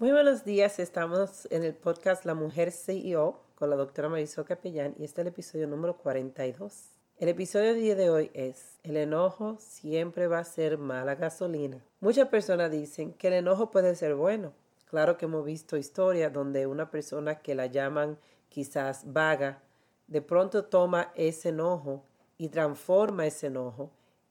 Muy 0.00 0.12
buenos 0.12 0.44
días, 0.46 0.78
estamos 0.78 1.46
en 1.50 1.62
el 1.62 1.74
podcast 1.74 2.24
La 2.24 2.32
Mujer 2.32 2.72
CEO 2.72 3.38
con 3.54 3.68
la 3.68 3.76
doctora 3.76 4.08
Marisol 4.08 4.46
Capellán 4.46 4.94
y 4.98 5.04
este 5.04 5.20
es 5.20 5.26
el 5.26 5.30
episodio 5.30 5.66
número 5.66 5.98
42. 5.98 6.94
El 7.18 7.28
episodio 7.28 7.74
de 7.74 8.08
hoy 8.08 8.30
es 8.32 8.78
El 8.82 8.96
enojo 8.96 9.58
siempre 9.60 10.26
va 10.26 10.38
a 10.38 10.44
ser 10.44 10.78
mala 10.78 11.16
gasolina. 11.16 11.84
Muchas 12.00 12.28
personas 12.28 12.70
dicen 12.70 13.12
que 13.12 13.28
el 13.28 13.34
enojo 13.34 13.70
puede 13.70 13.94
ser 13.94 14.14
bueno. 14.14 14.54
Claro 14.86 15.18
que 15.18 15.26
hemos 15.26 15.44
visto 15.44 15.76
historias 15.76 16.32
donde 16.32 16.66
una 16.66 16.90
persona 16.90 17.42
que 17.42 17.54
la 17.54 17.66
llaman 17.66 18.18
quizás 18.48 19.02
vaga, 19.04 19.60
de 20.06 20.22
pronto 20.22 20.64
toma 20.64 21.12
ese 21.14 21.50
enojo 21.50 22.06
y 22.38 22.48
transforma 22.48 23.26
ese 23.26 23.48
enojo 23.48 23.90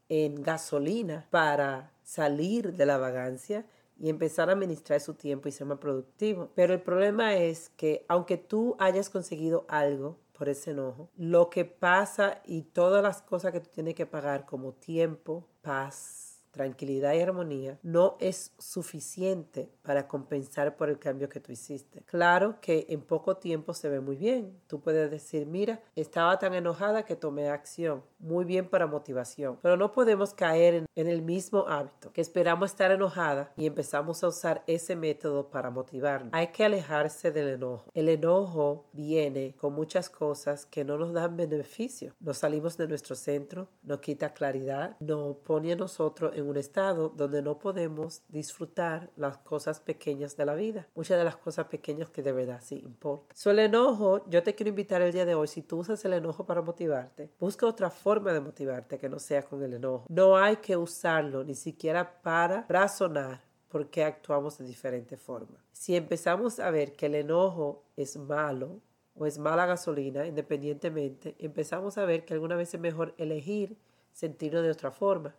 en 0.09 0.41
gasolina 0.41 1.27
para 1.29 1.91
salir 2.01 2.73
de 2.73 2.87
la 2.87 2.97
vagancia 2.97 3.67
y 3.99 4.09
empezar 4.09 4.49
a 4.49 4.53
administrar 4.53 4.99
su 5.01 5.13
tiempo 5.13 5.47
y 5.47 5.51
ser 5.51 5.67
más 5.67 5.79
productivo. 5.79 6.49
Pero 6.55 6.73
el 6.73 6.81
problema 6.81 7.35
es 7.35 7.69
que 7.69 8.05
aunque 8.07 8.37
tú 8.37 8.75
hayas 8.79 9.09
conseguido 9.09 9.65
algo 9.67 10.17
por 10.33 10.47
ese 10.47 10.71
enojo, 10.71 11.09
lo 11.17 11.49
que 11.49 11.65
pasa 11.65 12.41
y 12.45 12.61
todas 12.61 13.03
las 13.03 13.21
cosas 13.21 13.51
que 13.51 13.59
tú 13.59 13.69
tienes 13.73 13.95
que 13.95 14.05
pagar 14.05 14.45
como 14.45 14.73
tiempo, 14.73 15.45
paz, 15.61 16.28
tranquilidad 16.51 17.13
y 17.13 17.21
armonía 17.21 17.77
no 17.83 18.17
es 18.19 18.53
suficiente 18.57 19.69
para 19.81 20.07
compensar 20.07 20.75
por 20.75 20.89
el 20.89 20.99
cambio 20.99 21.29
que 21.29 21.39
tú 21.39 21.51
hiciste. 21.51 22.01
Claro 22.05 22.57
que 22.61 22.85
en 22.89 23.01
poco 23.01 23.37
tiempo 23.37 23.73
se 23.73 23.89
ve 23.89 23.99
muy 23.99 24.15
bien. 24.15 24.59
Tú 24.67 24.81
puedes 24.81 25.09
decir, 25.09 25.45
mira, 25.45 25.81
estaba 25.95 26.37
tan 26.39 26.53
enojada 26.53 27.03
que 27.03 27.15
tomé 27.15 27.49
acción. 27.49 28.03
Muy 28.19 28.45
bien 28.45 28.67
para 28.67 28.87
motivación. 28.87 29.57
Pero 29.61 29.77
no 29.77 29.91
podemos 29.91 30.33
caer 30.33 30.85
en, 30.95 31.07
el 31.07 31.21
mismo 31.21 31.65
hábito, 31.67 32.11
que 32.11 32.21
esperamos 32.21 32.71
estar 32.71 32.91
enojada 32.91 33.51
y 33.55 33.65
empezamos 33.65 34.23
a 34.23 34.27
usar 34.27 34.63
ese 34.67 34.95
método 34.95 35.49
para 35.49 35.69
motivarnos. 35.69 36.33
Hay 36.33 36.47
que 36.47 36.65
alejarse 36.65 37.31
del 37.31 37.49
enojo. 37.49 37.85
El 37.93 38.09
enojo 38.09 38.85
viene 38.91 39.55
con 39.59 39.73
muchas 39.73 40.09
cosas 40.09 40.65
que 40.65 40.83
no 40.83 40.97
nos 40.97 41.13
dan 41.13 41.37
beneficio. 41.37 42.13
Nos 42.19 42.37
salimos 42.37 42.77
de 42.77 42.87
nuestro 42.87 43.15
centro, 43.15 43.69
nos 43.83 43.99
quita 43.99 44.33
claridad, 44.33 44.97
nos 44.99 45.37
pone 45.37 45.71
a 45.71 45.75
nosotros 45.75 46.35
un 46.49 46.57
estado 46.57 47.09
donde 47.09 47.41
no 47.41 47.59
podemos 47.59 48.23
disfrutar 48.27 49.09
las 49.15 49.37
cosas 49.37 49.79
pequeñas 49.79 50.35
de 50.35 50.45
la 50.45 50.55
vida, 50.55 50.87
muchas 50.95 51.17
de 51.17 51.23
las 51.23 51.37
cosas 51.37 51.67
pequeñas 51.67 52.09
que 52.09 52.21
de 52.21 52.31
verdad 52.31 52.61
sí 52.63 52.79
importan. 52.83 53.35
So, 53.35 53.51
el 53.51 53.59
enojo, 53.59 54.27
yo 54.29 54.43
te 54.43 54.55
quiero 54.55 54.69
invitar 54.69 55.01
el 55.01 55.13
día 55.13 55.25
de 55.25 55.35
hoy, 55.35 55.47
si 55.47 55.61
tú 55.61 55.79
usas 55.79 56.03
el 56.05 56.13
enojo 56.13 56.45
para 56.45 56.61
motivarte, 56.61 57.31
busca 57.39 57.65
otra 57.65 57.89
forma 57.89 58.33
de 58.33 58.41
motivarte 58.41 58.97
que 58.97 59.09
no 59.09 59.19
sea 59.19 59.43
con 59.43 59.63
el 59.63 59.73
enojo. 59.73 60.05
No 60.09 60.37
hay 60.37 60.57
que 60.57 60.75
usarlo 60.75 61.43
ni 61.43 61.55
siquiera 61.55 62.21
para 62.21 62.65
razonar 62.67 63.41
por 63.69 63.89
qué 63.89 64.03
actuamos 64.03 64.57
de 64.57 64.65
diferente 64.65 65.15
forma. 65.17 65.63
Si 65.71 65.95
empezamos 65.95 66.59
a 66.59 66.71
ver 66.71 66.93
que 66.93 67.05
el 67.05 67.15
enojo 67.15 67.83
es 67.95 68.17
malo, 68.17 68.81
o 69.19 69.25
es 69.25 69.37
mala 69.37 69.65
gasolina, 69.65 70.25
independientemente, 70.25 71.35
empezamos 71.39 71.97
a 71.97 72.05
ver 72.05 72.23
que 72.23 72.33
alguna 72.33 72.55
vez 72.55 72.73
es 72.73 72.79
mejor 72.79 73.13
elegir 73.17 73.77
sentirlo 74.13 74.61
de 74.61 74.71
otra 74.71 74.91
forma. 74.91 75.35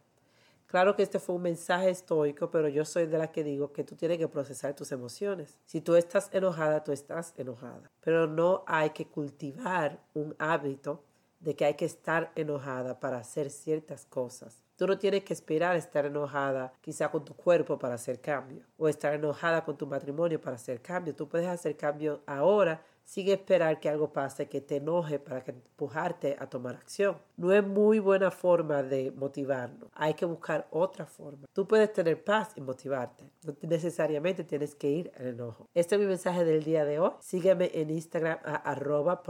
Claro 0.70 0.94
que 0.94 1.02
este 1.02 1.18
fue 1.18 1.34
un 1.34 1.42
mensaje 1.42 1.90
estoico, 1.90 2.48
pero 2.48 2.68
yo 2.68 2.84
soy 2.84 3.06
de 3.06 3.18
la 3.18 3.32
que 3.32 3.42
digo 3.42 3.72
que 3.72 3.82
tú 3.82 3.96
tienes 3.96 4.18
que 4.18 4.28
procesar 4.28 4.72
tus 4.72 4.92
emociones. 4.92 5.58
Si 5.66 5.80
tú 5.80 5.96
estás 5.96 6.30
enojada, 6.32 6.84
tú 6.84 6.92
estás 6.92 7.34
enojada. 7.36 7.90
Pero 8.00 8.28
no 8.28 8.62
hay 8.68 8.90
que 8.90 9.08
cultivar 9.08 9.98
un 10.14 10.36
hábito 10.38 11.02
de 11.40 11.56
que 11.56 11.64
hay 11.64 11.74
que 11.74 11.86
estar 11.86 12.30
enojada 12.36 13.00
para 13.00 13.18
hacer 13.18 13.50
ciertas 13.50 14.06
cosas. 14.06 14.62
Tú 14.76 14.86
no 14.86 14.96
tienes 14.96 15.24
que 15.24 15.32
esperar 15.32 15.74
estar 15.74 16.06
enojada 16.06 16.72
quizá 16.80 17.10
con 17.10 17.24
tu 17.24 17.34
cuerpo 17.34 17.76
para 17.76 17.96
hacer 17.96 18.20
cambio 18.20 18.62
o 18.78 18.88
estar 18.88 19.12
enojada 19.12 19.64
con 19.64 19.76
tu 19.76 19.88
matrimonio 19.88 20.40
para 20.40 20.54
hacer 20.54 20.80
cambio. 20.80 21.16
Tú 21.16 21.28
puedes 21.28 21.48
hacer 21.48 21.76
cambio 21.76 22.22
ahora 22.26 22.80
Sigue 23.10 23.32
esperar 23.32 23.80
que 23.80 23.88
algo 23.88 24.12
pase, 24.12 24.48
que 24.48 24.60
te 24.60 24.76
enoje 24.76 25.18
para 25.18 25.42
que 25.42 25.50
empujarte 25.50 26.36
a 26.38 26.48
tomar 26.48 26.76
acción. 26.76 27.16
No 27.36 27.52
es 27.52 27.66
muy 27.66 27.98
buena 27.98 28.30
forma 28.30 28.84
de 28.84 29.10
motivarnos. 29.10 29.90
Hay 29.94 30.14
que 30.14 30.24
buscar 30.26 30.68
otra 30.70 31.06
forma. 31.06 31.48
Tú 31.52 31.66
puedes 31.66 31.92
tener 31.92 32.22
paz 32.22 32.52
y 32.54 32.60
motivarte. 32.60 33.24
No 33.42 33.56
necesariamente 33.62 34.44
tienes 34.44 34.76
que 34.76 34.90
ir 34.90 35.12
al 35.18 35.26
enojo. 35.26 35.66
Este 35.74 35.96
es 35.96 36.00
mi 36.00 36.06
mensaje 36.06 36.44
del 36.44 36.62
día 36.62 36.84
de 36.84 37.00
hoy. 37.00 37.10
Sígueme 37.18 37.72
en 37.74 37.90
Instagram 37.90 38.38
a 38.44 38.54
arroba. 38.54 39.24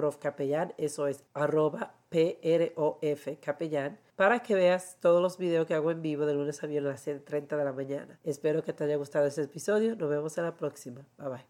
Eso 0.76 1.06
es 1.06 1.24
arroba 1.32 1.94
P-R-O-F 2.10 3.38
capellán 3.38 3.98
para 4.14 4.40
que 4.40 4.54
veas 4.54 4.98
todos 5.00 5.22
los 5.22 5.38
videos 5.38 5.66
que 5.66 5.72
hago 5.72 5.90
en 5.90 6.02
vivo 6.02 6.26
de 6.26 6.34
lunes 6.34 6.62
a 6.62 6.66
viernes 6.66 6.90
a 7.08 7.12
las 7.12 7.24
7.30 7.24 7.56
de 7.56 7.64
la 7.64 7.72
mañana. 7.72 8.20
Espero 8.24 8.62
que 8.62 8.74
te 8.74 8.84
haya 8.84 8.96
gustado 8.96 9.24
este 9.24 9.40
episodio. 9.40 9.96
Nos 9.96 10.10
vemos 10.10 10.36
en 10.36 10.44
la 10.44 10.54
próxima. 10.54 11.06
Bye 11.16 11.28
bye. 11.30 11.46